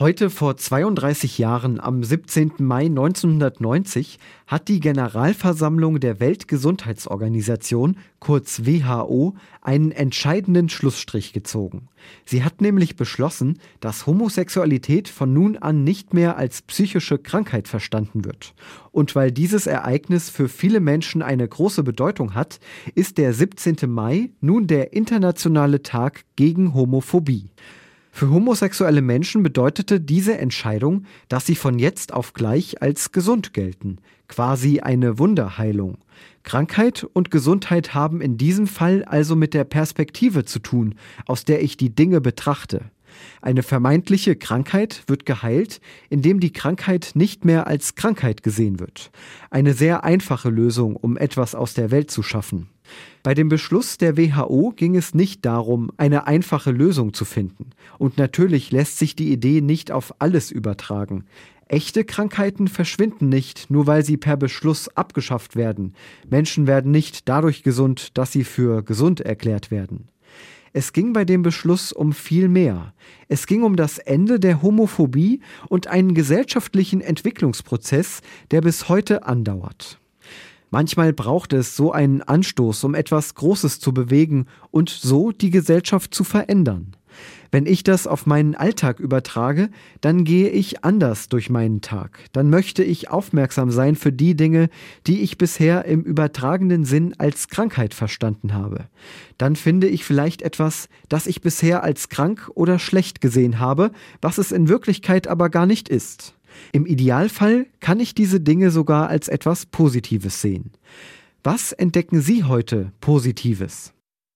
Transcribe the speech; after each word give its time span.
Heute 0.00 0.30
vor 0.30 0.56
32 0.56 1.36
Jahren, 1.36 1.78
am 1.78 2.02
17. 2.02 2.52
Mai 2.60 2.86
1990, 2.86 4.18
hat 4.46 4.68
die 4.68 4.80
Generalversammlung 4.80 6.00
der 6.00 6.20
Weltgesundheitsorganisation, 6.20 7.98
kurz 8.18 8.62
WHO, 8.64 9.34
einen 9.60 9.92
entscheidenden 9.92 10.70
Schlussstrich 10.70 11.34
gezogen. 11.34 11.88
Sie 12.24 12.42
hat 12.42 12.62
nämlich 12.62 12.96
beschlossen, 12.96 13.58
dass 13.80 14.06
Homosexualität 14.06 15.06
von 15.06 15.34
nun 15.34 15.58
an 15.58 15.84
nicht 15.84 16.14
mehr 16.14 16.38
als 16.38 16.62
psychische 16.62 17.18
Krankheit 17.18 17.68
verstanden 17.68 18.24
wird. 18.24 18.54
Und 18.92 19.14
weil 19.14 19.30
dieses 19.30 19.66
Ereignis 19.66 20.30
für 20.30 20.48
viele 20.48 20.80
Menschen 20.80 21.20
eine 21.20 21.46
große 21.46 21.82
Bedeutung 21.82 22.34
hat, 22.34 22.58
ist 22.94 23.18
der 23.18 23.34
17. 23.34 23.76
Mai 23.86 24.30
nun 24.40 24.66
der 24.66 24.94
internationale 24.94 25.82
Tag 25.82 26.24
gegen 26.36 26.72
Homophobie. 26.72 27.50
Für 28.20 28.28
homosexuelle 28.28 29.00
Menschen 29.00 29.42
bedeutete 29.42 29.98
diese 29.98 30.36
Entscheidung, 30.36 31.06
dass 31.28 31.46
sie 31.46 31.54
von 31.54 31.78
jetzt 31.78 32.12
auf 32.12 32.34
gleich 32.34 32.82
als 32.82 33.12
gesund 33.12 33.54
gelten, 33.54 33.96
quasi 34.28 34.80
eine 34.80 35.18
Wunderheilung. 35.18 35.96
Krankheit 36.42 37.06
und 37.14 37.30
Gesundheit 37.30 37.94
haben 37.94 38.20
in 38.20 38.36
diesem 38.36 38.66
Fall 38.66 39.06
also 39.06 39.36
mit 39.36 39.54
der 39.54 39.64
Perspektive 39.64 40.44
zu 40.44 40.58
tun, 40.58 40.96
aus 41.24 41.46
der 41.46 41.62
ich 41.62 41.78
die 41.78 41.94
Dinge 41.94 42.20
betrachte. 42.20 42.90
Eine 43.40 43.62
vermeintliche 43.62 44.36
Krankheit 44.36 45.04
wird 45.06 45.24
geheilt, 45.24 45.80
indem 46.10 46.40
die 46.40 46.52
Krankheit 46.52 47.12
nicht 47.14 47.46
mehr 47.46 47.66
als 47.68 47.94
Krankheit 47.94 48.42
gesehen 48.42 48.80
wird. 48.80 49.12
Eine 49.48 49.72
sehr 49.72 50.04
einfache 50.04 50.50
Lösung, 50.50 50.94
um 50.94 51.16
etwas 51.16 51.54
aus 51.54 51.72
der 51.72 51.90
Welt 51.90 52.10
zu 52.10 52.22
schaffen. 52.22 52.68
Bei 53.22 53.34
dem 53.34 53.48
Beschluss 53.48 53.98
der 53.98 54.16
WHO 54.16 54.72
ging 54.74 54.96
es 54.96 55.14
nicht 55.14 55.44
darum, 55.44 55.90
eine 55.96 56.26
einfache 56.26 56.70
Lösung 56.70 57.12
zu 57.12 57.24
finden. 57.24 57.70
Und 57.98 58.16
natürlich 58.16 58.70
lässt 58.70 58.98
sich 58.98 59.14
die 59.14 59.32
Idee 59.32 59.60
nicht 59.60 59.92
auf 59.92 60.14
alles 60.18 60.50
übertragen. 60.50 61.24
Echte 61.68 62.04
Krankheiten 62.04 62.66
verschwinden 62.66 63.28
nicht, 63.28 63.70
nur 63.70 63.86
weil 63.86 64.04
sie 64.04 64.16
per 64.16 64.36
Beschluss 64.36 64.88
abgeschafft 64.96 65.54
werden. 65.54 65.94
Menschen 66.28 66.66
werden 66.66 66.90
nicht 66.90 67.28
dadurch 67.28 67.62
gesund, 67.62 68.18
dass 68.18 68.32
sie 68.32 68.42
für 68.42 68.82
gesund 68.82 69.20
erklärt 69.20 69.70
werden. 69.70 70.08
Es 70.72 70.92
ging 70.92 71.12
bei 71.12 71.24
dem 71.24 71.42
Beschluss 71.42 71.92
um 71.92 72.12
viel 72.12 72.48
mehr. 72.48 72.94
Es 73.28 73.46
ging 73.46 73.62
um 73.62 73.76
das 73.76 73.98
Ende 73.98 74.38
der 74.38 74.62
Homophobie 74.62 75.40
und 75.68 75.88
einen 75.88 76.14
gesellschaftlichen 76.14 77.00
Entwicklungsprozess, 77.00 78.20
der 78.50 78.60
bis 78.60 78.88
heute 78.88 79.26
andauert. 79.26 79.98
Manchmal 80.70 81.12
braucht 81.12 81.52
es 81.52 81.76
so 81.76 81.92
einen 81.92 82.22
Anstoß, 82.22 82.84
um 82.84 82.94
etwas 82.94 83.34
Großes 83.34 83.80
zu 83.80 83.92
bewegen 83.92 84.46
und 84.70 84.88
so 84.88 85.32
die 85.32 85.50
Gesellschaft 85.50 86.14
zu 86.14 86.24
verändern. 86.24 86.96
Wenn 87.50 87.66
ich 87.66 87.82
das 87.82 88.06
auf 88.06 88.26
meinen 88.26 88.54
Alltag 88.54 89.00
übertrage, 89.00 89.70
dann 90.00 90.22
gehe 90.22 90.48
ich 90.50 90.84
anders 90.84 91.28
durch 91.28 91.50
meinen 91.50 91.80
Tag. 91.80 92.20
Dann 92.32 92.48
möchte 92.48 92.84
ich 92.84 93.10
aufmerksam 93.10 93.72
sein 93.72 93.96
für 93.96 94.12
die 94.12 94.36
Dinge, 94.36 94.68
die 95.08 95.22
ich 95.22 95.36
bisher 95.36 95.84
im 95.84 96.02
übertragenen 96.02 96.84
Sinn 96.84 97.14
als 97.18 97.48
Krankheit 97.48 97.92
verstanden 97.92 98.54
habe. 98.54 98.86
Dann 99.38 99.56
finde 99.56 99.88
ich 99.88 100.04
vielleicht 100.04 100.42
etwas, 100.42 100.88
das 101.08 101.26
ich 101.26 101.40
bisher 101.40 101.82
als 101.82 102.08
krank 102.08 102.48
oder 102.54 102.78
schlecht 102.78 103.20
gesehen 103.20 103.58
habe, 103.58 103.90
was 104.22 104.38
es 104.38 104.52
in 104.52 104.68
Wirklichkeit 104.68 105.26
aber 105.26 105.50
gar 105.50 105.66
nicht 105.66 105.88
ist. 105.88 106.34
Im 106.72 106.86
Idealfall 106.86 107.66
kann 107.80 108.00
ich 108.00 108.14
diese 108.14 108.40
Dinge 108.40 108.70
sogar 108.70 109.08
als 109.08 109.28
etwas 109.28 109.66
Positives 109.66 110.40
sehen. 110.40 110.72
Was 111.42 111.72
entdecken 111.72 112.20
Sie 112.20 112.44
heute 112.44 112.92
Positives? 113.00 113.92